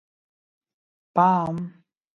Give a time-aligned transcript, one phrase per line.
[1.13, 1.57] _پام!!!